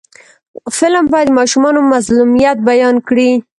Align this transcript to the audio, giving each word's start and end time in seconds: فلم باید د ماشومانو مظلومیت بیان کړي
فلم 0.77 1.05
باید 1.13 1.27
د 1.31 1.35
ماشومانو 1.39 1.79
مظلومیت 1.93 2.57
بیان 2.69 2.95
کړي 3.07 3.31